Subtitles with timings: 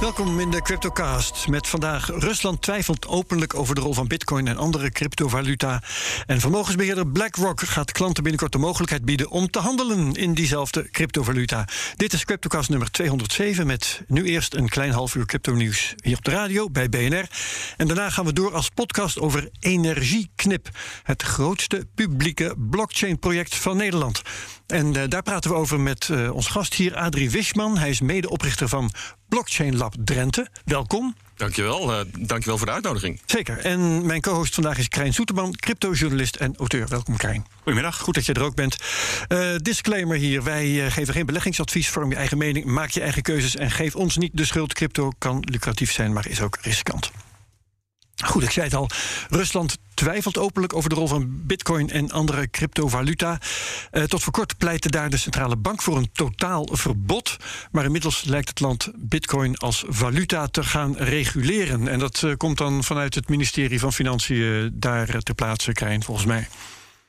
[0.00, 1.48] Welkom in de CryptoCast.
[1.48, 5.82] Met vandaag Rusland twijfelt openlijk over de rol van Bitcoin en andere cryptovaluta.
[6.26, 11.68] En vermogensbeheerder BlackRock gaat klanten binnenkort de mogelijkheid bieden om te handelen in diezelfde cryptovaluta.
[11.96, 16.24] Dit is CryptoCast nummer 207 met nu eerst een klein half uur crypto-nieuws hier op
[16.24, 17.28] de radio bij BNR.
[17.76, 20.68] En daarna gaan we door als podcast over Energieknip,
[21.02, 24.22] het grootste publieke blockchain-project van Nederland.
[24.70, 27.78] En uh, daar praten we over met uh, ons gast hier, Adrie Wischman.
[27.78, 28.90] Hij is medeoprichter van
[29.28, 30.48] Blockchain Lab Drenthe.
[30.64, 31.14] Welkom.
[31.36, 33.20] Dankjewel, uh, dankjewel voor de uitnodiging.
[33.26, 33.58] Zeker.
[33.58, 36.88] En mijn co-host vandaag is Krijn Soeterman, cryptojournalist en auteur.
[36.88, 37.46] Welkom Krijn.
[37.56, 37.98] Goedemiddag.
[37.98, 38.76] Goed dat je er ook bent.
[39.28, 43.56] Uh, disclaimer hier, wij geven geen beleggingsadvies, vorm je eigen mening, maak je eigen keuzes
[43.56, 44.72] en geef ons niet de schuld.
[44.72, 47.10] Crypto kan lucratief zijn, maar is ook riskant.
[48.24, 48.90] Goed, ik zei het al.
[49.28, 53.40] Rusland twijfelt openlijk over de rol van bitcoin en andere cryptovaluta.
[53.92, 57.36] Uh, tot voor kort pleitte daar de centrale bank voor een totaal verbod.
[57.70, 61.88] Maar inmiddels lijkt het land bitcoin als valuta te gaan reguleren.
[61.88, 66.26] En dat uh, komt dan vanuit het ministerie van Financiën daar ter plaatse, krijgen, volgens
[66.26, 66.48] mij.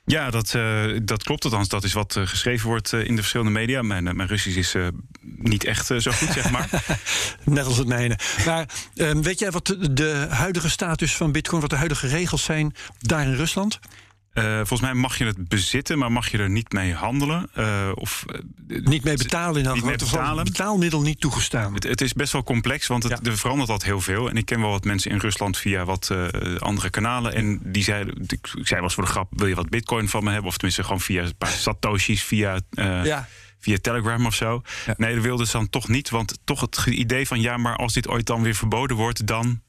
[0.06, 1.44] Ja, dat, uh, dat klopt.
[1.44, 3.82] Althans, dat is wat uh, geschreven wordt uh, in de verschillende media.
[3.82, 4.76] Mijn, mijn Russisch is
[5.22, 6.70] niet echt zo goed, zeg maar.
[7.44, 8.18] Net als het mijne.
[8.46, 12.76] Maar ehm, weet jij wat de huidige status van Bitcoin, wat de huidige regels zijn
[13.00, 13.80] daar in Rusland?
[14.34, 17.50] Uh, volgens mij mag je het bezitten, maar mag je er niet mee handelen.
[17.58, 18.26] Uh, of,
[18.68, 20.44] uh, niet mee betalen in mee betalen.
[20.44, 21.74] betaalmiddel niet toegestaan.
[21.74, 23.32] Het, het, is best wel complex, want het, ja.
[23.32, 24.30] er verandert dat heel veel.
[24.30, 26.12] En ik ken wel wat mensen in Rusland via wat
[26.60, 27.34] andere kanalen.
[27.34, 30.10] En die zeiden, ik, ik zei wel eens voor de grap, wil je wat bitcoin
[30.10, 30.50] van me hebben?
[30.50, 32.60] Of tenminste gewoon via een paar satoshis, via...
[33.04, 33.28] Ja
[33.62, 34.62] via Telegram of zo.
[34.86, 34.94] Ja.
[34.98, 36.10] Nee, dat wilden ze dan toch niet.
[36.10, 39.62] Want toch het idee van ja, maar als dit ooit dan weer verboden wordt, dan.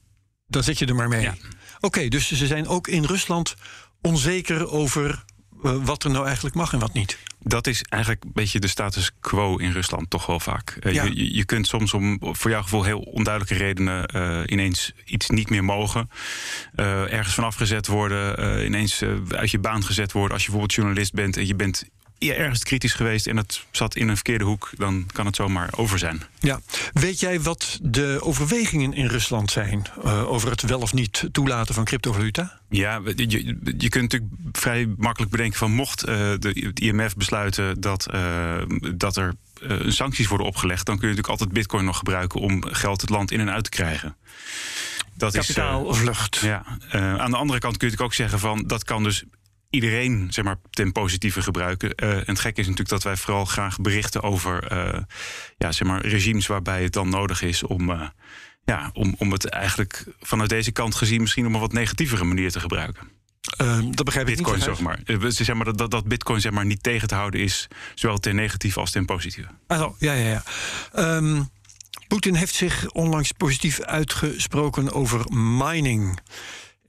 [0.47, 1.21] Dan zit je er maar mee.
[1.21, 1.31] Ja.
[1.31, 3.55] Oké, okay, dus ze zijn ook in Rusland
[4.03, 5.23] onzeker over
[5.63, 7.17] uh, wat er nou eigenlijk mag en wat niet.
[7.39, 10.77] Dat is eigenlijk een beetje de status quo in Rusland toch wel vaak.
[10.79, 11.03] Ja.
[11.03, 15.49] je, je, kunt soms om voor jouw gevoel heel onduidelijke redenen uh, ineens iets niet
[15.49, 16.09] meer mogen.
[16.75, 21.37] ergens vanaf gezet worden, ineens uit je baan gezet worden als je bijvoorbeeld journalist bent
[21.37, 21.89] en je bent
[22.31, 25.99] ergens kritisch geweest en het zat in een verkeerde hoek, dan kan het zomaar over
[25.99, 26.21] zijn.
[26.39, 26.59] Ja.
[26.93, 31.75] Weet jij wat de overwegingen in Rusland zijn uh, over het wel of niet toelaten
[31.75, 32.59] van cryptovaluta?
[32.69, 37.81] Ja, je, je kunt natuurlijk vrij makkelijk bedenken van mocht uh, de het IMF besluiten
[37.81, 38.61] dat, uh,
[38.95, 39.33] dat er
[39.87, 43.31] sancties worden opgelegd, dan kun je natuurlijk altijd bitcoin nog gebruiken om geld het land
[43.31, 44.15] in en uit te krijgen.
[45.13, 46.35] Dat Kapitaalvlucht.
[46.35, 46.65] Is, ja.
[46.91, 49.23] aan de andere kant kun je natuurlijk ook zeggen van dat kan dus
[49.73, 51.93] iedereen zeg maar, ten positieve gebruiken.
[51.95, 54.99] Uh, en het gekke is natuurlijk dat wij vooral graag berichten over uh,
[55.57, 58.07] ja, zeg maar, regimes waarbij het dan nodig is om, uh,
[58.65, 62.51] ja, om, om het eigenlijk vanuit deze kant gezien misschien op een wat negatievere manier
[62.51, 63.07] te gebruiken.
[63.91, 64.65] dat begrijp ik Bitcoin, niet.
[64.65, 64.99] Zeg maar.
[65.27, 68.79] zeg maar dat, dat Bitcoin zeg maar, niet tegen te houden is, zowel ten negatieve
[68.79, 69.49] als ten positieve.
[69.67, 70.43] Also, ja, ja, ja.
[71.15, 71.49] Um,
[72.07, 76.19] Poetin heeft zich onlangs positief uitgesproken over mining.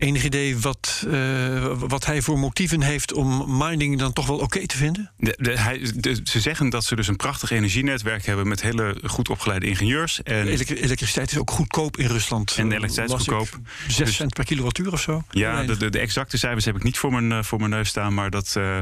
[0.05, 4.45] Enig idee wat, uh, wat hij voor motieven heeft om mining dan toch wel oké
[4.45, 5.11] okay te vinden?
[5.17, 8.97] De, de, hij, de, ze zeggen dat ze dus een prachtig energienetwerk hebben met hele
[9.05, 10.23] goed opgeleide ingenieurs.
[10.23, 12.55] En elektriciteit is ook goedkoop in Rusland.
[12.57, 13.59] En de elektriciteit is goedkoop.
[13.87, 15.25] 6 dus, cent per kilowattuur of zo?
[15.31, 18.15] Ja, de, de, exacte cijfers heb ik niet voor mijn, uh, voor mijn neus staan.
[18.15, 18.79] Maar dat uh,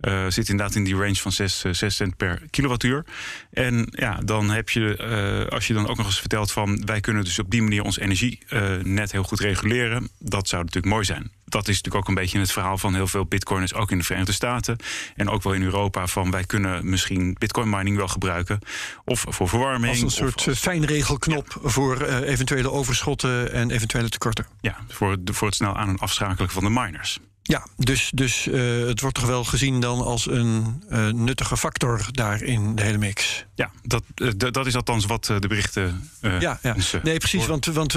[0.00, 3.04] uh, zit inderdaad in die range van 6, 6 cent per kilowattuur.
[3.52, 7.24] En ja, dan heb je, als je dan ook nog eens vertelt van wij kunnen
[7.24, 10.08] dus op die manier ons energienet heel goed reguleren.
[10.18, 11.32] Dat zou natuurlijk mooi zijn.
[11.44, 14.04] Dat is natuurlijk ook een beetje het verhaal van heel veel bitcoiners, ook in de
[14.04, 14.76] Verenigde Staten
[15.16, 16.06] en ook wel in Europa.
[16.06, 18.58] Van wij kunnen misschien bitcoin mining wel gebruiken.
[19.04, 19.92] Of voor verwarming.
[19.92, 21.68] Als een soort als, fijnregelknop ja.
[21.68, 24.46] voor uh, eventuele overschotten en eventuele tekorten.
[24.60, 27.20] Ja, voor, de, voor het snel aan- en afschakelen van de miners.
[27.42, 32.06] Ja, dus, dus uh, het wordt toch wel gezien dan als een uh, nuttige factor
[32.10, 33.44] daar in de hele mix.
[33.54, 36.10] Ja, dat, uh, dat is althans wat de berichten.
[36.20, 36.74] ja, ja.
[36.74, 37.46] Ons, nee, precies.
[37.46, 37.94] Want, want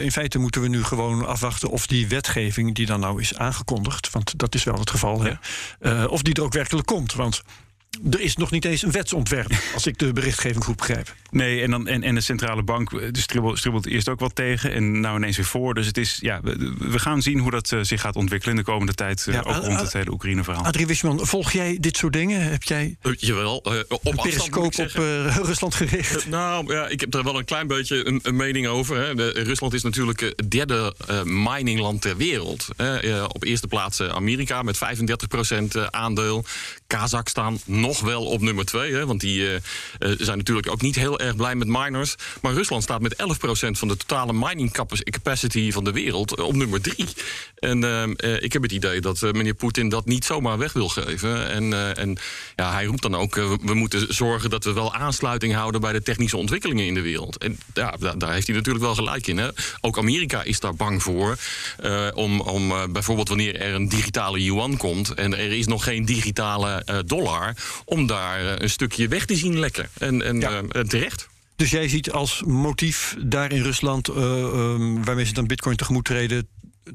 [0.00, 4.10] in feite moeten we nu gewoon afwachten of die wetgeving die dan nou is aangekondigd,
[4.10, 7.12] want dat is wel het geval, hè, of die er ook werkelijk komt.
[7.12, 7.42] Want
[8.10, 11.14] er is nog niet eens een wetsontwerp, als ik de berichtgeving goed begrijp.
[11.30, 14.72] Nee, en, dan, en, en de centrale bank eh, dus stribbelt, eerst ook wat tegen
[14.72, 15.74] en nou ineens weer voor.
[15.74, 18.62] Dus het is, ja, we, we gaan zien hoe dat uh, zich gaat ontwikkelen in
[18.64, 19.26] de komende tijd.
[19.28, 20.64] Uh, Ja, ook rond het hele Oekraïne-verhaal.
[20.64, 22.40] Adrie Wisman, volg jij dit soort dingen?
[22.50, 26.28] Heb jij Eh, jawel, eh, op een periscoop op eh, Rusland gericht?
[26.28, 28.96] Nou ja, ik heb er wel een klein beetje een, een mening over.
[28.96, 29.14] Hè.
[29.14, 32.68] De- Rusland is natuurlijk eh, het derde eh, miningland ter wereld.
[32.76, 32.98] hè.
[33.00, 36.44] Eh, op eerste plaats eh, Amerika met 35% eh, aandeel.
[36.86, 38.92] Kazachstan nog wel op nummer 2.
[38.92, 39.60] Hè, want die eh, eh,
[40.18, 42.14] zijn natuurlijk ook niet heel erg blij met miners.
[42.42, 46.44] Maar Rusland staat met 11% van de totale mining capac- capacity van de wereld eh,
[46.44, 47.06] op nummer 3.
[47.58, 47.82] En
[48.42, 51.48] ik heb het idee dat meneer Poetin dat niet zomaar weg wil geven.
[51.50, 52.18] En, en
[52.56, 56.02] ja, hij roept dan ook, we moeten zorgen dat we wel aansluiting houden bij de
[56.02, 57.36] technische ontwikkelingen in de wereld.
[57.38, 59.38] En ja, da- daar heeft hij natuurlijk wel gelijk in.
[59.38, 59.48] Hè.
[59.80, 61.36] Ook Amerika is daar bang voor.
[62.14, 67.02] om om bijvoorbeeld wanneer er een digitale yuan komt en er is nog geen digitale
[67.06, 69.88] dollar, om daar eh, een stukje weg te zien lekken.
[69.98, 70.62] En, en Ja.
[70.68, 71.28] eh, terecht.
[71.56, 76.46] Dus jij ziet als motief daar in Rusland, ehm, waarmee ze dan Bitcoin tegemoet treden,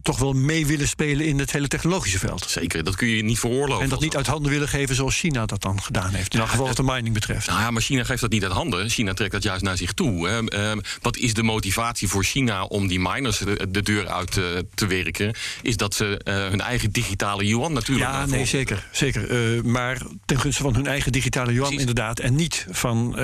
[0.02, 2.46] toch wel mee willen spelen in het hele technologische veld.
[2.50, 3.84] Zeker, dat kun je niet veroorloven.
[3.84, 6.34] En dat niet uit handen willen geven zoals China dat dan gedaan heeft.
[6.34, 7.48] In elk geval wat de mining betreft.
[7.48, 8.90] Nou ja, maar China geeft dat niet uit handen.
[8.90, 10.28] China trekt dat juist naar zich toe.
[10.28, 10.46] Hè.
[10.48, 14.44] Ehm, wat is de motivatie voor China om die miners de, de deur uit eh,
[14.74, 15.34] te werken?
[15.62, 18.10] Is dat ze eh, hun eigen digitale yuan natuurlijk...
[18.10, 18.88] Ja, nee, zeker.
[18.92, 19.30] zeker.
[19.30, 21.80] Eh, maar ten gunste van hun eigen digitale yuan Precies.
[21.80, 22.20] inderdaad.
[22.20, 23.20] En niet van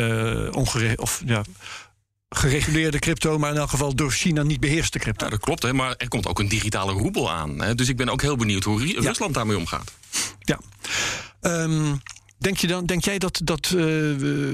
[0.51, 1.43] ongere of, ja,
[2.35, 5.25] gereguleerde crypto, maar in elk geval door China niet beheerste crypto.
[5.25, 7.61] Ja, dat klopt, hè, maar er komt ook een digitale roebel aan.
[7.61, 7.75] Hè.
[7.75, 9.91] Dus ik ben ook heel benieuwd hoe Ru- Rusland daarmee omgaat.
[10.39, 10.59] Ja.
[11.41, 11.95] Ehm,
[12.37, 13.85] denk, je dan, denk jij dat, dat eh,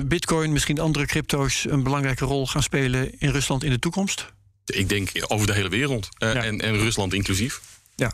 [0.05, 4.33] Bitcoin, misschien andere crypto's, een belangrijke rol gaan spelen in Rusland in de toekomst?
[4.65, 6.09] Ik denk over de hele wereld.
[6.17, 6.43] eh, Ja.
[6.43, 7.61] en, en Rusland inclusief.
[7.95, 8.13] Ja.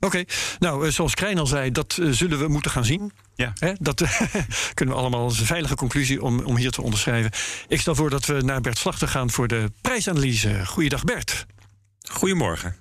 [0.00, 0.24] Oké,
[0.58, 3.12] nou, eh, zoals Krijn al zei, dat eh, zullen we moeten gaan zien.
[3.34, 3.52] Ja.
[3.58, 4.02] Hè, dat
[4.74, 7.30] kunnen we allemaal als een veilige conclusie om, om hier te onderschrijven.
[7.68, 10.66] Ik stel voor dat we naar Bert Slachter gaan voor de prijsanalyse.
[10.66, 11.46] Goeiedag Bert.
[12.10, 12.76] Goedemorgen.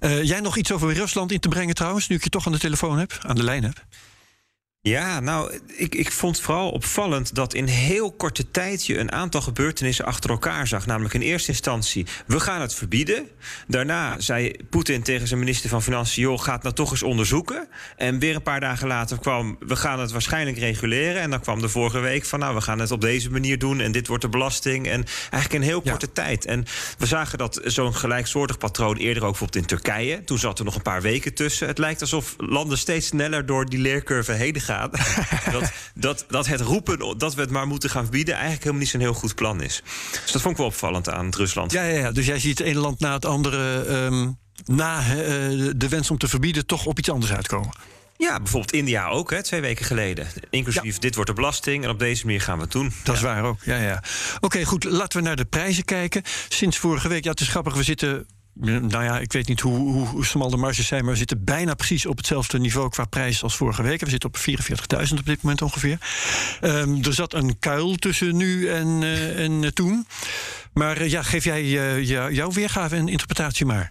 [0.00, 2.52] Eh, jij nog iets over Rusland in te brengen trouwens, nu ik je toch aan
[2.52, 3.84] de telefoon heb, aan de lijn heb?
[4.82, 9.40] Ja, nou, ik, ik vond vooral opvallend dat in heel korte tijd je een aantal
[9.40, 10.86] gebeurtenissen achter elkaar zag.
[10.86, 13.28] Namelijk in eerste instantie, we gaan het verbieden.
[13.66, 17.68] Daarna zei Poetin tegen zijn minister van Financiën, joh, ga het nou toch eens onderzoeken.
[17.96, 21.22] En weer een paar dagen later kwam, we gaan het waarschijnlijk reguleren.
[21.22, 23.80] En dan kwam de vorige week van, nou, we gaan het op deze manier doen.
[23.80, 24.86] En dit wordt de belasting.
[24.88, 25.90] En eigenlijk in heel Ja.
[25.90, 26.44] korte tijd.
[26.44, 26.64] En
[26.98, 30.24] we zagen dat zo'n gelijksoortig patroon eerder ook bijvoorbeeld in Turkije.
[30.24, 31.66] Toen zat er nog een paar weken tussen.
[31.66, 34.66] Het lijkt alsof landen steeds sneller door die leercurve heen gaan.
[35.52, 38.34] dat, dat, dat het roepen dat we het maar moeten gaan verbieden...
[38.34, 39.82] eigenlijk helemaal niet zo'n heel goed plan is.
[40.22, 41.72] Dus dat vond ik wel opvallend aan het Rusland.
[41.72, 42.12] Ja, ja, ja.
[42.12, 44.28] dus jij ziet het ene land na het andere ehm,
[44.64, 45.06] na eh,
[45.76, 47.72] de wens om te verbieden toch op iets anders uitkomen.
[48.16, 50.26] Ja, bijvoorbeeld India ook, hè, twee weken geleden.
[50.50, 52.92] Inclusief dit wordt de belasting en op deze manier gaan we het doen.
[53.04, 53.58] Dat is waar ook.
[53.64, 54.02] Ja, ja.
[54.40, 54.84] Oké, goed.
[54.84, 56.22] Laten we naar de prijzen kijken.
[56.48, 58.26] Sinds vorige week, ja, het is grappig, we zitten.
[58.60, 61.44] Nou ja, ik weet niet hoe, hoe, hoe smal de marges zijn, maar we zitten
[61.44, 64.00] bijna precies op hetzelfde niveau qua prijs als vorige week.
[64.00, 64.36] We zitten op
[65.08, 65.98] 44.000 op dit moment ongeveer.
[66.60, 70.06] Ehm, er zat een kuil tussen nu en, eh, en eh, toen.
[70.72, 73.90] Maar eh, ja, geef jij eh, jou- jouw weergave en interpretatie maar.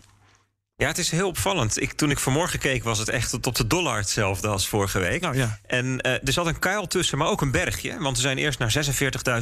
[0.79, 1.81] Ja, het is heel opvallend.
[1.81, 4.99] Ik, toen ik vanmorgen keek, was het echt tot op de dollar hetzelfde als vorige
[4.99, 5.21] week.
[5.21, 5.59] Nou ja.
[5.67, 7.99] En eh, er zat een kuil tussen, maar ook een bergje.
[7.99, 8.73] Want we zijn eerst naar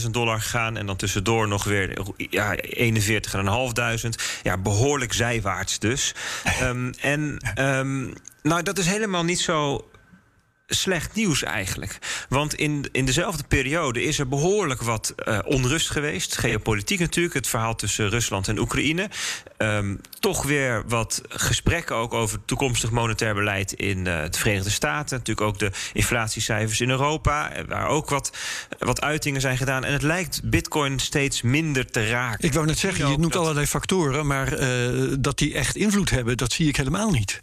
[0.01, 0.77] 46.000 dollar gegaan...
[0.77, 4.09] en dan tussendoor nog weer ja, 41.500.
[4.43, 6.13] Ja, behoorlijk zijwaarts dus.
[6.43, 8.11] Ehm, en ehm,
[8.41, 9.89] nou, dat is helemaal niet zo
[10.67, 11.97] slecht nieuws eigenlijk.
[12.29, 16.37] Want in, in dezelfde periode is er behoorlijk wat eh, onrust geweest.
[16.37, 19.09] Geopolitiek natuurlijk, het verhaal tussen Rusland en Oekraïne.
[19.57, 25.17] Ehm, toch weer wat gesprekken ook over toekomstig monetair beleid in eh, de Verenigde Staten.
[25.17, 28.37] Natuurlijk ook de inflatiecijfers in Europa, eh, waar ook wat,
[28.79, 29.83] wat uitingen zijn gedaan.
[29.83, 32.47] En het lijkt Bitcoin steeds minder te raken.
[32.47, 34.49] Ik wou net zeggen, je noemt allerlei factoren, maar
[35.19, 37.41] dat die echt invloed hebben, dat zie ik helemaal niet.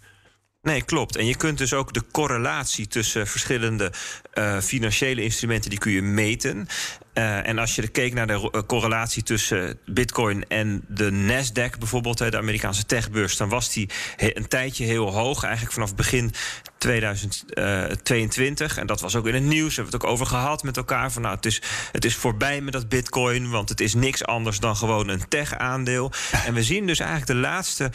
[0.62, 1.16] Nee, klopt.
[1.16, 3.92] En je kunt dus ook de correlatie tussen verschillende
[4.33, 6.69] eh, financiële instrumenten, die kun je meten.
[7.12, 12.19] Eh, en als je keek naar de eh, correlatie tussen Bitcoin en de Nasdaq bijvoorbeeld,
[12.19, 16.33] de Amerikaanse techbeurs, dan was die een tijdje heel hoog, eigenlijk vanaf begin
[16.78, 18.78] 2022.
[18.78, 21.12] En dat was ook in het nieuws, hebben het ook over gehad met elkaar.
[21.12, 24.59] Van nou, het is, het is voorbij met dat Bitcoin, want het is niks anders
[24.59, 26.12] dan gewoon een tech-aandeel.
[26.47, 27.90] En we zien dus eigenlijk de laatste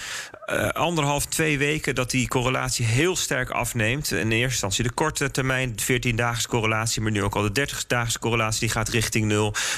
[0.46, 4.12] eh, anderhalf, twee weken dat die correlatie heel sterk afneemt.
[4.12, 8.20] In eerste instantie de korte termijn, de 14-daagse correlatie, maar nu ook al de 30-daagse
[8.20, 9.06] correlatie, die gaat richting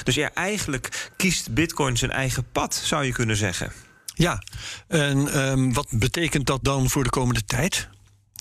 [0.02, 3.72] Dus ja, eigenlijk kiest Bitcoin zijn eigen pad, zou je kunnen zeggen.
[4.14, 4.42] Ja,
[4.88, 7.88] en ehm, wat betekent dat dan voor de komende tijd?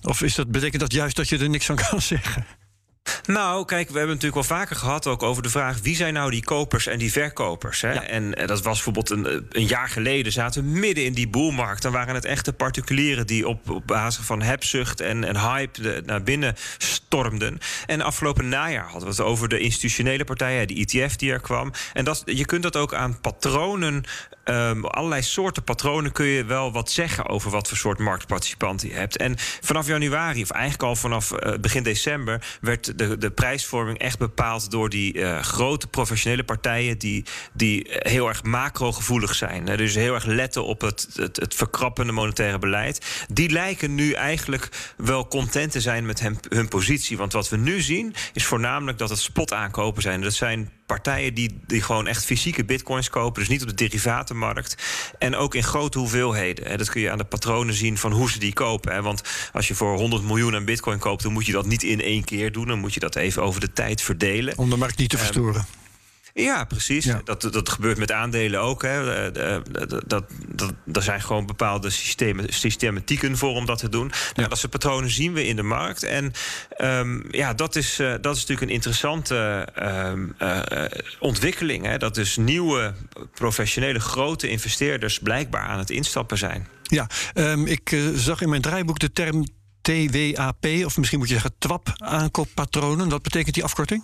[0.01, 2.45] Of is dat, betekent dat juist dat je er niks van kan zeggen?
[3.25, 5.79] Nou, kijk, we hebben het natuurlijk wel vaker gehad ook over de vraag...
[5.81, 7.81] wie zijn nou die kopers en die verkopers?
[7.81, 7.91] Hè?
[7.91, 10.31] En eh, dat was bijvoorbeeld een, een jaar geleden...
[10.31, 11.81] zaten we midden in die boelmarkt.
[11.81, 15.81] Dan waren het echte particulieren die op, op basis van hebzucht en, en hype...
[15.81, 17.57] De, naar binnen stormden.
[17.85, 20.67] En afgelopen najaar hadden we het over de institutionele partijen...
[20.67, 21.71] die ETF die er kwam.
[21.93, 24.03] En dat, je kunt dat ook aan patronen...
[24.45, 28.93] Um, allerlei soorten patronen kun je wel wat zeggen over wat voor soort marktparticipant je
[28.93, 29.17] hebt.
[29.17, 34.17] En vanaf januari, of eigenlijk al vanaf uh, begin december, werd de, de prijsvorming echt
[34.17, 39.65] bepaald door die uh, grote professionele partijen die, die heel erg macro-gevoelig zijn.
[39.65, 43.25] Dus heel erg letten op het, het, het, verkrappende monetaire beleid.
[43.31, 47.17] Die lijken nu eigenlijk wel content te zijn met hem, hun positie.
[47.17, 50.21] Want wat we nu zien, is voornamelijk dat het spot aankopen zijn.
[50.21, 53.39] Dat zijn partijen die, die gewoon echt fysieke bitcoins kopen.
[53.39, 54.75] Dus niet op de derivatenmarkt.
[55.19, 56.77] En ook in grote hoeveelheden.
[56.77, 59.03] Dat kun je aan de patronen zien van hoe ze die kopen.
[59.03, 59.21] Want
[59.53, 62.23] als je voor 100 miljoen aan bitcoin koopt, dan moet je dat niet in één
[62.23, 62.67] keer doen.
[62.67, 64.57] Dan moet je dat even over de tijd verdelen.
[64.57, 65.78] Om de markt niet te ehm, verstoren.
[66.43, 67.13] Ja, precies.
[67.23, 68.81] Dat, dat gebeurt met aandelen ook.
[68.81, 69.31] Hè.
[69.31, 74.11] Dat, dat, dat, er zijn gewoon bepaalde systemen, systematieken voor om dat te doen.
[74.35, 76.03] Nou, dat soort patronen zien we in de markt.
[76.03, 76.33] En
[76.77, 80.61] um, ja, dat is, uh, dat is natuurlijk een interessante um, uh,
[81.19, 81.85] ontwikkeling.
[81.85, 81.97] Hè.
[81.97, 82.93] Dat dus nieuwe
[83.33, 86.67] professionele grote investeerders blijkbaar aan het instappen zijn.
[86.83, 89.45] Ja, um, ik uh, zag in mijn draaiboek de term
[89.81, 93.09] TWAP, of misschien moet je zeggen TWAP, aankooppatronen.
[93.09, 94.03] Wat betekent die afkorting?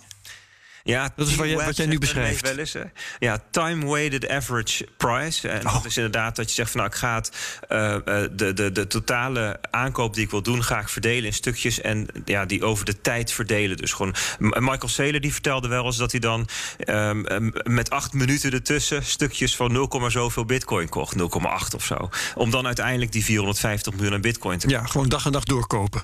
[0.86, 2.40] Ja, dat is wat jij, wat jij nu beschrijft.
[2.40, 2.76] Wel eens,
[3.18, 5.48] ja, time-weighted average price.
[5.48, 5.72] En oh.
[5.72, 7.30] dat is inderdaad dat je zegt van nou, ik ga het,
[7.68, 7.96] uh,
[8.32, 12.06] de, de, de totale aankoop die ik wil doen, ga ik verdelen in stukjes en
[12.24, 13.76] ja, die over de tijd verdelen.
[13.76, 16.48] Dus gewoon Michael Saylor die vertelde wel eens dat hij dan
[16.86, 22.10] um, met acht minuten ertussen stukjes van 0, zoveel bitcoin kocht, 0,8 of zo.
[22.34, 26.02] Om dan uiteindelijk die 450 miljoen aan bitcoin te Ja, gewoon dag en dag doorkopen.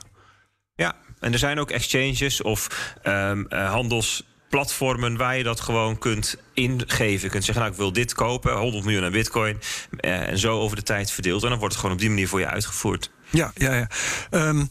[0.74, 2.66] Ja, en er zijn ook exchanges of
[3.04, 7.24] um, uh, handels platformen waar je dat gewoon kunt ingeven.
[7.24, 9.58] Je kunt zeggen, nou, ik wil dit kopen, 100 miljoen aan bitcoin.
[9.96, 11.42] Eh, en zo over de tijd verdeeld.
[11.42, 13.10] En dan wordt het gewoon op die manier voor je uitgevoerd.
[13.30, 13.88] Ja, ja, ja.
[14.30, 14.68] Um,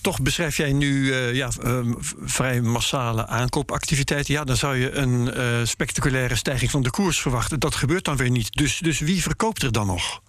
[0.00, 4.34] toch beschrijf jij nu uh, ja, um, vrij massale aankoopactiviteiten.
[4.34, 7.60] Ja, dan zou je een uh, spectaculaire stijging van de koers verwachten.
[7.60, 8.52] Dat gebeurt dan weer niet.
[8.52, 10.20] Dus, dus wie verkoopt er dan nog?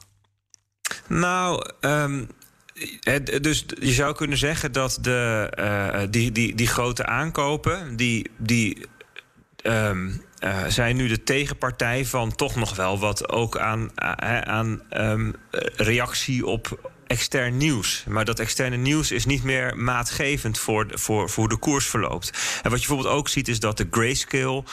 [1.07, 2.29] Nou, um,
[3.41, 8.85] dus je zou kunnen zeggen dat de, uh, die, die, die grote aankopen, die, die
[9.63, 13.91] um, uh, zijn nu de tegenpartij van toch nog wel wat ook aan,
[14.47, 15.35] aan um,
[15.75, 18.03] reactie op extern nieuws.
[18.07, 22.29] Maar dat externe nieuws is niet meer maatgevend voor, voor, voor hoe de koers verloopt.
[22.63, 24.63] En wat je bijvoorbeeld ook ziet is dat de grayscale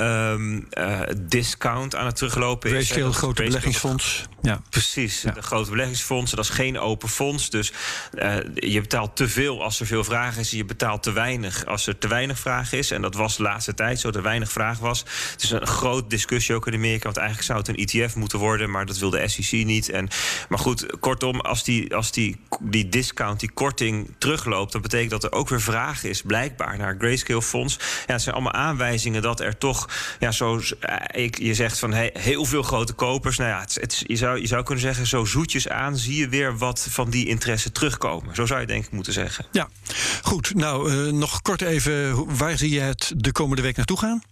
[0.00, 2.90] um, uh, discount aan het teruglopen is.
[2.90, 4.24] Grayscale, grote beleggingsfonds.
[4.42, 4.60] Ja.
[4.70, 6.36] Precies, de grote beleggingsfondsen.
[6.36, 7.50] Dat is geen open fonds.
[7.50, 7.72] Dus
[8.14, 10.50] uh, je betaalt te veel als er veel vraag is.
[10.50, 12.90] Je betaalt te weinig als er te weinig vraag is.
[12.90, 15.04] En dat was de laatste tijd zo, er weinig vraag was.
[15.32, 17.04] Het is een grote discussie ook in Amerika.
[17.04, 18.70] Want eigenlijk zou het een ETF moeten worden.
[18.70, 19.88] Maar dat wil de SEC niet.
[19.88, 20.08] En,
[20.48, 24.72] maar goed, kortom, als die, als die, die discount, die korting terugloopt...
[24.72, 27.78] dan betekent dat er ook weer vraag is, blijkbaar, naar Grayscale fonds.
[28.06, 29.85] Ja, het zijn allemaal aanwijzingen dat er toch
[30.18, 33.36] ja, zo, eh, je zegt van hey, heel veel grote kopers.
[33.36, 36.28] Nou ja, het, het, je, zou, je zou kunnen zeggen, zo zoetjes aan zie je
[36.28, 38.34] weer wat van die interesse terugkomen.
[38.34, 39.46] Zo zou je denk ik moeten zeggen.
[39.52, 39.68] Ja,
[40.22, 40.54] goed.
[40.54, 44.22] Nou, uh, nog kort even, waar zie je het de komende week naartoe gaan?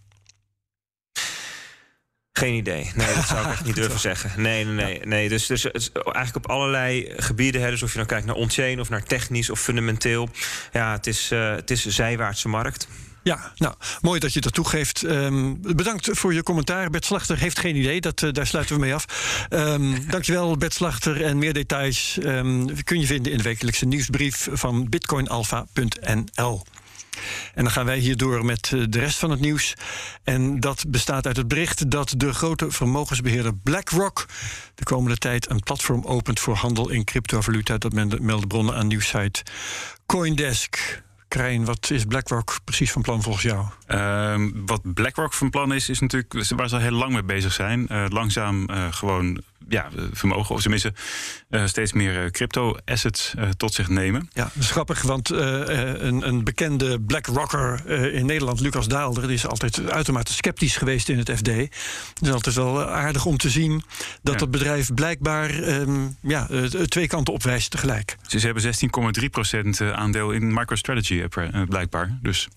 [2.39, 2.91] Geen idee.
[2.95, 4.43] Nee, dat zou ik echt niet durven zeggen.
[4.43, 5.01] Nee, nee, nee.
[5.07, 5.29] nee.
[5.29, 8.89] Dus, dus eigenlijk op allerlei gebieden, hè, dus of je nou kijkt naar on-chain of
[8.89, 10.29] naar technisch of fundamenteel.
[10.73, 12.89] Ja, het is, uh, het is een zijwaartse markt.
[13.25, 15.03] Ja, nou, mooi dat je dat toegeeft.
[15.03, 16.91] Um, bedankt voor je commentaar.
[16.91, 19.05] Bert Slachter heeft geen idee, dat, uh, daar sluiten we mee af.
[19.51, 21.23] Um, dankjewel, Bert Slachter.
[21.23, 26.63] En meer details um, kun je vinden in de wekelijkse nieuwsbrief van bitcoinalpha.nl.
[27.55, 29.75] En dan gaan wij hier door met eh, de rest van het nieuws.
[30.23, 34.27] En dat bestaat uit het bericht dat de grote vermogensbeheerder BlackRock
[34.75, 37.79] de komende tijd een platform opent voor handel in cryptovaluta.
[37.79, 39.43] Dat melden bronnen aan nieuwsite
[40.07, 41.04] Coindesk.
[41.35, 43.65] Krijn, wat is BlackRock precies van plan volgens jou?
[43.89, 47.53] Uh, wat BlackRock van plan is, is natuurlijk waar ze al heel lang mee bezig
[47.53, 47.87] zijn.
[47.91, 50.93] Uh, langzaam uh, gewoon ja, vermogen, of tenminste
[51.51, 54.31] uh, steeds meer crypto-assets uh, tot zich nemen.
[54.33, 59.33] Ja, dat is grappig, want uh, een, een, bekende BlackRocker in Nederland, Lucas Daalder, die
[59.33, 61.47] is altijd uitermate sceptisch geweest in het FD.
[61.47, 61.71] Het
[62.21, 63.83] is altijd wel aardig om te zien
[64.23, 64.39] dat ja.
[64.39, 66.49] dat bedrijf blijkbaar um, ja,
[66.85, 68.17] twee kanten opwijst tegelijk.
[68.29, 71.25] Dus ze hebben 16,3% aandeel in MicroStrategy,
[71.69, 72.19] blijkbaar.
[72.23, 72.49] Dus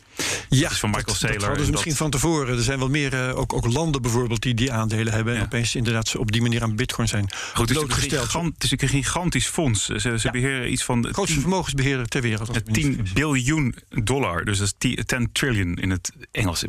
[0.50, 1.40] ja, dat is van Michael Saylor.
[1.40, 2.58] Dat hadden ze misschien van tevoren.
[2.58, 5.36] Er zijn wel meer, ook, ook landen bijvoorbeeld, die die aandelen hebben.
[5.36, 8.72] En opeens inderdaad op die manier aan Bitcoin zijn Goed, het is, gigant- het is
[8.72, 9.86] een gigantisch fonds.
[9.86, 10.32] Ze, ze Ja.
[10.32, 12.48] beheren iets van Grootste 10 vermogensbeheerder ter wereld.
[12.48, 13.14] als ik me niet 10 vergis.
[13.14, 14.46] biljoen dollar.
[14.46, 16.64] Dus dat is 10 10 trillion in het Engels.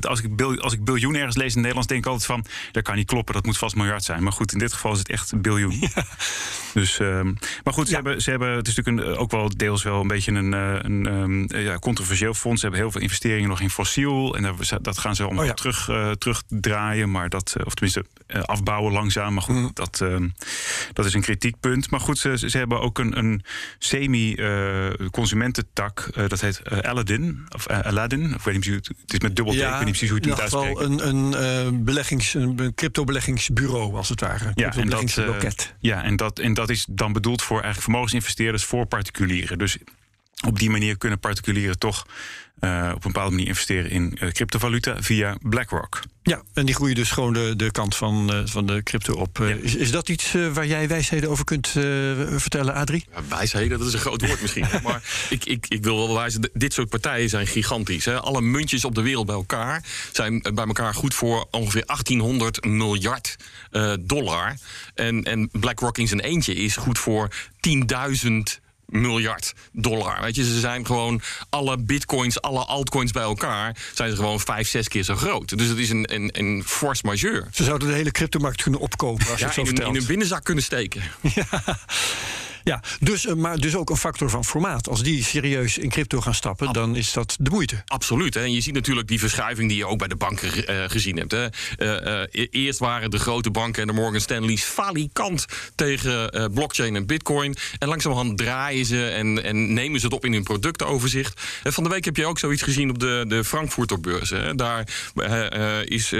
[0.00, 2.44] Als ik, bil- als ik biljoen ergens lees in het Nederlands, denk ik altijd van...
[2.72, 4.22] dat kan niet kloppen, dat moet vast miljard zijn.
[4.22, 5.88] Maar goed, in dit geval is het echt biljoen.
[6.74, 7.32] Dus, ehm,
[7.64, 8.00] maar goed, ze, Ja.
[8.02, 8.50] hebben, ze hebben...
[8.56, 11.64] Het is natuurlijk een, ook wel deels wel een beetje een, eh, een ehm, eh,
[11.64, 12.60] ja, controversieel fonds.
[12.60, 14.36] Ze hebben heel veel investeringen nog in fossiel.
[14.36, 15.54] En daar- dat gaan ze allemaal Oh ja.
[15.54, 17.10] terug, eh, terugdraaien.
[17.10, 19.34] Maar dat, eh, of tenminste eh, afbouwen langzaam.
[19.34, 19.68] Maar goed, Mhm.
[19.74, 20.28] dat, ehm,
[20.92, 21.90] dat is een kritiekpunt.
[21.90, 23.42] Maar goed, ze, ze hebben ook een, een
[23.78, 26.08] semi-consumententak.
[26.14, 27.46] eh, dat heet eh, Aladdin.
[27.54, 28.34] Of eh, Aladdin.
[28.34, 29.56] Of weet niet precies, het is met dubbel T.
[29.56, 31.08] ik weet niet precies hoe je in het moet uitspreken.
[31.08, 34.44] een, een, eh, beleggings, een crypto-beleggingsbureau, als het ware.
[34.44, 35.48] Een Ja, en dat, eh,
[35.80, 39.58] ja en, dat, en dat is dan bedoeld voor eigenlijk vermogensinvesteerders voor particulieren.
[39.58, 39.78] Dus
[40.46, 42.06] op die manier kunnen particulieren toch
[42.60, 46.00] eh, op een bepaalde manier investeren in eh, cryptovaluta via BlackRock.
[46.22, 49.38] Ja, en die groeien dus gewoon de, de kant van, eh, van de crypto op.
[49.38, 49.46] Ja.
[49.46, 51.82] is, is dat iets waar jij wijsheden over kunt eh,
[52.36, 53.06] vertellen, Adrie?
[53.14, 54.66] Ja, wijsheden, dat is een groot woord misschien.
[54.82, 58.04] maar ik, ik, ik wil wel wijzen, dit soort partijen zijn gigantisch.
[58.04, 58.20] Hè.
[58.20, 63.36] Alle muntjes op de wereld bij elkaar zijn bij elkaar goed voor ongeveer 1800 miljard
[63.70, 64.56] eh, dollar.
[64.94, 67.28] En, en BlackRock in zijn eentje is goed voor
[68.24, 70.20] 10.000 miljard dollar.
[70.20, 73.76] Weet je, ze zijn gewoon alle bitcoins, alle altcoins bij elkaar...
[73.94, 75.58] zijn ze gewoon vijf, zes keer zo groot.
[75.58, 77.46] Dus het is een, een, een force majeure.
[77.52, 79.96] Ze zouden de hele cryptomarkt kunnen opkopen als je Ja, het zo in, een, in
[80.00, 81.02] een binnenzak kunnen steken.
[81.34, 81.78] Ja,
[83.00, 84.88] dus, eh, maar dus ook een factor van formaat.
[84.88, 87.82] Als die serieus in crypto gaan stappen, dan is dat de moeite.
[87.86, 88.34] Absoluut.
[88.34, 88.40] Hè.
[88.40, 91.32] En je ziet natuurlijk die verschuiving die je ook bij de banken eh, gezien hebt.
[91.32, 91.46] Hè.
[91.46, 97.06] Eh, e- eerst waren de grote banken en de Morgan Stanley's falikant tegen blockchain en
[97.06, 97.56] bitcoin.
[97.78, 101.40] En langzamerhand draaien ze en, en nemen ze het op in hun productenoverzicht.
[101.62, 104.30] En van de week heb je ook zoiets gezien op de, de Frankfurter beurs.
[104.30, 104.54] Hè.
[104.54, 104.88] Daar
[105.84, 106.12] is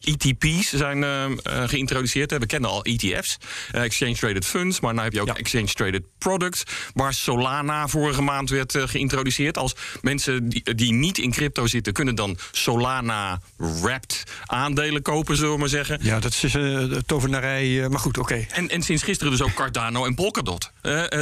[0.00, 2.30] ETP's zijn eh, eh, geïntroduceerd.
[2.30, 2.38] Hè.
[2.38, 3.38] We kennen al ETF's,
[3.72, 4.80] Exchange Traded Funds.
[4.80, 5.36] Maar nu heb je ook Ja.
[5.36, 6.62] Exchange Traded Products.
[6.94, 9.58] Waar Solana vorige maand werd eh, geïntroduceerd.
[9.58, 15.52] Als mensen die, die niet in crypto zitten, kunnen dan Solana wrapped aandelen kopen, zullen
[15.52, 15.98] we maar zeggen.
[16.02, 17.82] Ja, dat is de tovenarij.
[17.82, 18.46] eh, maar goed, oké.
[18.52, 20.70] En, en sinds gisteren dus ook Cardano en Polkadot.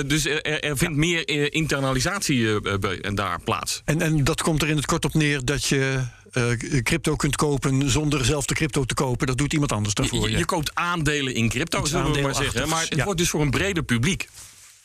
[0.07, 3.83] Dus er, vindt meer internalisatie bij- en daar plaats.
[3.85, 6.01] En, en dat komt er in het kort op neer dat je
[6.33, 9.27] eh, crypto kunt kopen zonder zelf de crypto te kopen.
[9.27, 10.31] Dat doet iemand anders Je, daarvoor.
[10.31, 12.69] je- koopt aandelen in crypto, zullen we maar zeggen.
[12.69, 13.05] Maar het ja.
[13.05, 14.29] wordt dus voor een breder publiek.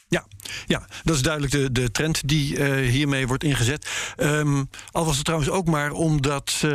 [0.08, 0.26] Ja,
[0.66, 3.88] ja, dat is duidelijk de, de trend die eh, hiermee wordt ingezet.
[4.16, 6.70] Ehm, al was het trouwens ook maar omdat eh,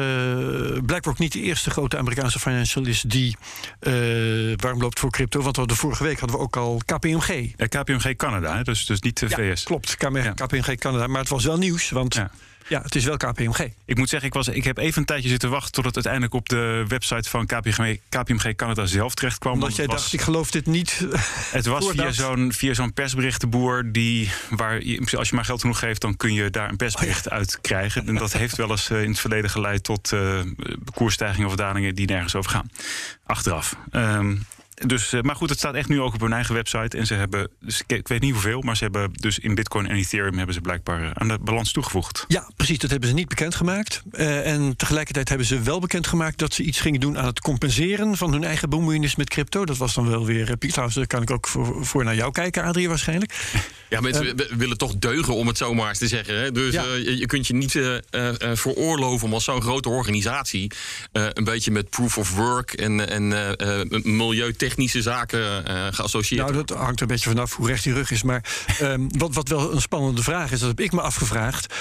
[0.86, 3.36] BlackRock niet de eerste grote Amerikaanse financial is die
[3.80, 3.92] eh,
[4.56, 5.40] warm loopt voor crypto.
[5.42, 7.52] Want we hadden vorige week hadden we ook al KPMG.
[7.56, 9.62] Ja, KPMG Canada, hè, dus, dus niet de Ja, VS.
[9.62, 10.32] klopt, KPMG, Ja.
[10.32, 11.06] KPMG Canada.
[11.06, 12.30] Maar het was wel nieuws, want ja.
[12.68, 12.80] Ja.
[12.82, 13.68] het is wel KPMG.
[13.84, 15.72] Ik moet zeggen, ik, was, ik heb even een tijdje zitten wachten...
[15.72, 19.52] tot het uiteindelijk op de website van KPMG, KPMG Canada zelf terecht kwam.
[19.52, 21.06] Omdat jij was- dacht, ik geloof dit niet.
[21.50, 25.78] Het was via zo'n, via zo'n persberichtenboer die, waar je, als je maar geld genoeg
[25.78, 28.08] geeft, dan kun je daar een persbericht Oh uit krijgen.
[28.08, 30.40] En dat heeft wel eens eh, in het verleden geleid tot eh
[30.94, 32.70] koersstijgingen of dalingen die nergens over gaan.
[33.26, 33.76] Achteraf.
[33.90, 34.36] Ehm,
[34.86, 36.96] dus, eh, maar goed, het staat echt nu ook op hun eigen website.
[36.98, 39.96] En ze hebben, dus ik, weet niet hoeveel, maar ze hebben dus in Bitcoin en
[39.96, 42.24] Ethereum hebben ze blijkbaar eh, aan de balans toegevoegd.
[42.28, 42.78] Ja, precies.
[42.78, 44.02] Dat hebben ze niet bekendgemaakt.
[44.10, 48.16] Eh en tegelijkertijd hebben ze wel bekendgemaakt dat ze iets gingen doen aan het compenseren
[48.16, 49.64] van hun eigen bemoeienis met crypto.
[49.64, 50.48] Dat was dan wel weer.
[50.60, 53.34] eh, Trouwens, daar kan ik ook voor, voor naar jou kijken, Adrie, waarschijnlijk.
[53.90, 56.38] Ja, mensen we willen toch deugen, om het zo maar eens te zeggen.
[56.40, 56.52] Hè?
[56.52, 56.84] Dus Ja.
[56.84, 60.72] eh, je, je kunt je niet eh, eh, eh, veroorloven om als zo'n grote organisatie...
[61.12, 63.80] eh, een beetje met proof of work en, en eh,
[64.76, 68.10] milieutechnische zaken eh, geassocieerd Nou, dat hangt er een beetje vanaf hoe recht die rug
[68.10, 68.22] is.
[68.22, 68.44] Maar
[68.78, 71.74] ehm, wat, wat wel een spannende vraag is, dat heb ik me afgevraagd.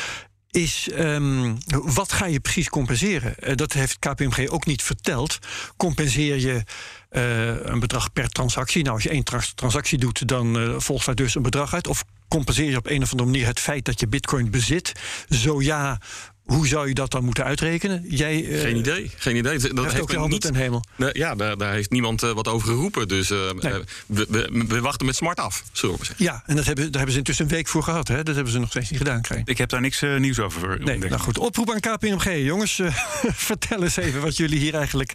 [0.52, 3.40] Is ehm, wat ga je precies compenseren?
[3.40, 5.40] Eh, dat heeft KPMG ook niet verteld.
[5.78, 6.64] Compenseer je
[7.10, 8.84] eh, een bedrag per transactie?
[8.84, 11.88] Nou, als je één trans- transactie doet, dan eh, volgt daar dus een bedrag uit.
[11.88, 14.92] Of compenseer je op een of andere manier het feit dat je Bitcoin bezit?
[15.30, 16.00] Zo ja,
[16.48, 18.04] hoe zou je dat dan moeten uitrekenen?
[18.10, 19.60] Jij eh, Geen idee, geen idee.
[19.74, 20.84] Dat heft ook handen niet- ten hemel.
[20.96, 23.08] Nee, ja, daar, daar heeft niemand eh, wat over geroepen.
[23.08, 23.74] Dus eh, Nee.
[24.08, 26.26] we, we, we wachten met smart af, zullen we zeggen.
[26.26, 28.08] Ja, en dat hebben, daar hebben ze intussen een week voor gehad.
[28.08, 28.24] Hè?
[28.24, 29.42] Dat hebben ze nog steeds niet gedaan, Krijn.
[29.46, 30.84] Ik heb daar niks nieuws over.
[30.84, 31.38] Nee, nou goed.
[31.38, 32.46] Oproep aan KPMG.
[32.46, 32.96] Jongens, eh,
[33.50, 35.14] vertel eens even wat jullie hier eigenlijk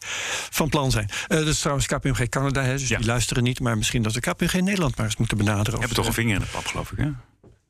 [0.50, 1.08] van plan zijn.
[1.28, 2.96] Eh dat is trouwens KPMG Canada, hè, dus Ja.
[2.96, 3.60] die luisteren niet.
[3.60, 5.72] Maar misschien dat we KPMG Nederland maar eens moeten benaderen.
[5.80, 6.98] Je hebt Of, toch een vinger in de pap, geloof ik.
[6.98, 7.08] Hè?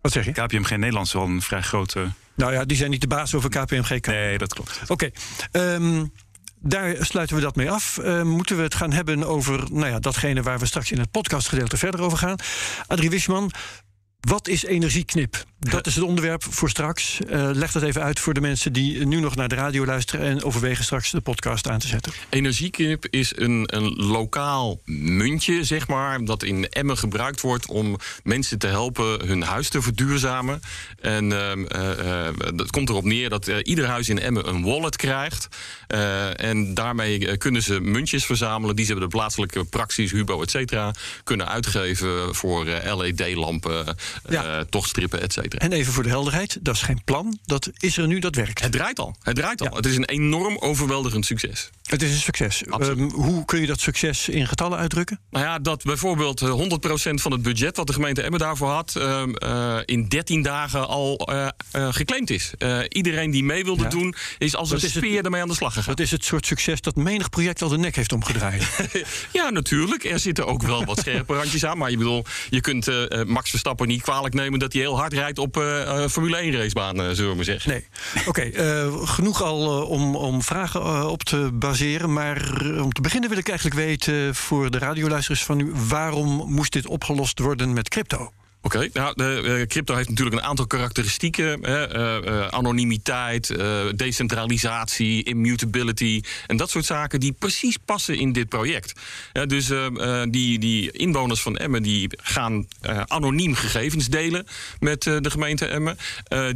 [0.03, 0.33] Wat zeg je?
[0.33, 2.11] KPMG Nederland is wel een vrij grote.
[2.35, 4.07] Nou ja, die zijn niet de baas over KPMG.
[4.07, 4.81] Nee, dat klopt.
[4.89, 5.11] Oké.
[5.53, 6.05] ehm,
[6.61, 7.99] daar sluiten we dat mee af.
[7.99, 11.11] Eh, moeten we het gaan hebben over nou ja, datgene waar we straks in het
[11.11, 12.37] podcastgedeelte verder over gaan.
[12.87, 13.51] Adrie Wisman,
[14.29, 15.45] wat is energieknip?
[15.71, 17.19] dat is het onderwerp voor straks.
[17.31, 20.27] Uh, leg dat even uit voor de mensen die nu nog naar de radio luisteren
[20.27, 22.13] en overwegen straks de podcast aan te zetten.
[22.29, 28.59] Energieknip is een, een lokaal muntje, zeg maar, dat in Emmen gebruikt wordt om mensen
[28.59, 30.61] te helpen hun huis te verduurzamen.
[31.01, 35.49] En uh, dat komt erop neer dat ieder huis in Emmen een wallet krijgt.
[36.37, 40.95] en daarmee kunnen ze muntjes verzamelen die ze bij de plaatselijke praxis, Hubo, et cetera,
[41.25, 43.97] kunnen uitgeven voor LED-lampen,
[44.29, 44.65] ja.
[44.65, 45.59] tochtstrippen, et cetera.
[45.65, 47.39] En even voor de helderheid, dat is geen plan.
[47.45, 48.61] Dat is er nu, dat werkt.
[48.61, 49.17] Het draait al.
[49.23, 49.77] Het draait al.
[49.77, 51.71] Het is een enorm overweldigend succes.
[51.93, 52.63] Het is een succes.
[52.81, 55.21] Um, hoe kun je dat succes in getallen uitdrukken?
[55.31, 58.95] Nou ja, dat bijvoorbeeld 100% eh, van het budget wat de gemeente Emmen daarvoor had,
[58.99, 62.53] uh, in 13 dagen al uh, geclaimd is.
[62.89, 65.73] iedereen die mee wilde doen, is als dat een speer het, ermee aan de slag
[65.73, 65.95] gegaan.
[65.95, 68.67] Dat is het soort succes dat menig project al de nek heeft omgedraaid.
[69.33, 70.05] ja, natuurlijk.
[70.05, 71.79] Er zitten ook wel wat scherpe randjes aan.
[71.79, 72.89] Maar je bedoel, je kunt
[73.27, 75.65] Max Verstappen niet kwalijk nemen dat hij heel hard rijdt op
[76.11, 77.71] Formule 1 racebaan, zullen we maar zeggen.
[77.71, 77.87] Nee.
[78.27, 78.51] Oké,
[79.07, 82.13] genoeg al om, om vragen op te baseren.
[82.13, 85.73] Maar eh, om te beginnen wil ik eigenlijk weten voor de radioluisteraars van u...
[85.89, 88.33] waarom moest dit opgelost worden met crypto?
[88.65, 91.97] Oké, nou, de, uh, crypto heeft natuurlijk een aantal karakteristieken: hè,
[92.27, 93.57] uh, anonimiteit,
[93.95, 98.93] decentralisatie, immutability en dat soort zaken die precies passen in dit project.
[99.47, 99.71] Dus
[100.31, 102.67] die, die inwoners van Emmen die gaan
[103.07, 104.47] anoniem gegevens delen
[104.81, 105.97] met de gemeente Emmen.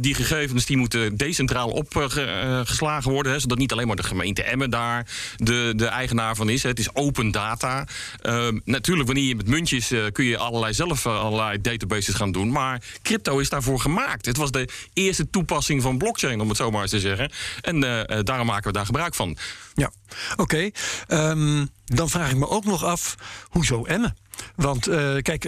[0.01, 4.69] die gegevens die moeten decentraal opgeslagen worden, hè, zodat niet alleen maar de gemeente Emmen
[4.69, 6.63] daar de, de eigenaar van is.
[6.63, 6.69] Hè.
[6.69, 7.87] Het is open data.
[8.63, 12.51] natuurlijk, wanneer je met muntjes kun je allerlei zelf allerlei databases gaan doen.
[12.51, 14.25] Maar crypto is daarvoor gemaakt.
[14.25, 17.31] Het was de eerste toepassing van blockchain, om het zo maar eens te zeggen.
[17.61, 19.37] En uh, daarom maken we daar gebruik van.
[19.73, 19.91] Ja,
[20.35, 20.69] oké.
[21.07, 23.15] Ehm, dan vraag ik me ook nog af,
[23.49, 24.17] hoezo Emmen?
[24.55, 25.41] Want uh, kijk,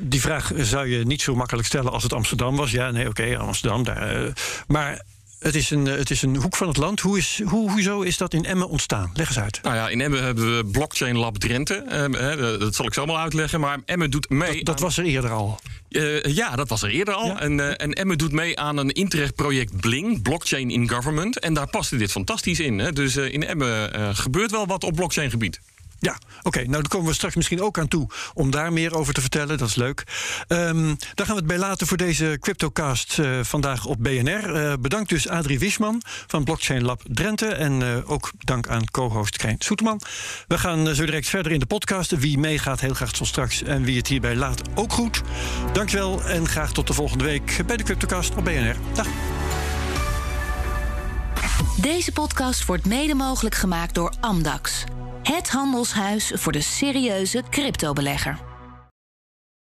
[0.00, 2.70] die vraag zou je niet zo makkelijk stellen als het Amsterdam was.
[2.70, 3.84] Ja, nee, oké, Amsterdam.
[3.84, 4.32] Daar,
[4.66, 5.02] maar
[5.40, 7.00] het is, een, het is een hoek van het land.
[7.00, 9.10] Hoe is, hoe, hoezo is dat in Emmen ontstaan?
[9.14, 9.60] Leg eens uit.
[9.62, 11.74] Nou ja, in Emmen hebben we Blockchain Lab Drenthe.
[11.74, 13.60] Eh, dat zal ik zo maar uitleggen.
[13.60, 14.54] Maar Emmen doet mee.
[14.54, 15.60] Dat, dat was er eerder al.
[15.88, 17.38] Uh, ja, dat was er eerder al.
[17.38, 21.38] En, uh, en Emmen doet mee aan een Interreg-project Bling, Blockchain in Government.
[21.38, 22.78] En daar paste dit fantastisch in.
[22.78, 22.92] Hè?
[22.92, 25.60] Dus in Emmen gebeurt wel wat op blockchain-gebied.
[26.00, 26.58] Ja, oké.
[26.58, 29.58] nou, daar komen we straks misschien ook aan toe om daar meer over te vertellen.
[29.58, 30.04] Dat is leuk.
[30.48, 34.56] Um, daar gaan we het bij laten voor deze CryptoCast uh, vandaag op BNR.
[34.56, 37.46] Uh, bedankt dus Adrie Wisman van Blockchain Lab Drenthe.
[37.46, 40.00] En uh, ook dank aan co-host Krijn Soeterman.
[40.46, 42.10] We gaan zo direct verder in de podcast.
[42.10, 43.62] Wie meegaat, heel graag tot straks.
[43.62, 45.22] En wie het hierbij laat, ook goed.
[45.72, 48.76] Dankjewel en graag tot de volgende week bij de CryptoCast op BNR.
[48.94, 49.06] Dag.
[51.76, 54.84] Deze podcast wordt mede mogelijk gemaakt door Amdax.
[55.32, 58.38] Het handelshuis voor de serieuze cryptobelegger.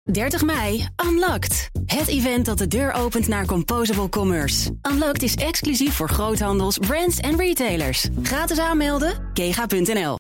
[0.02, 1.70] 30 mei, Unlocked.
[1.86, 4.70] Het event dat de deur opent naar Composable Commerce.
[4.90, 8.08] Unlocked is exclusief voor groothandels, brands en retailers.
[8.22, 10.16] Gratis aanmelden, kega.nl.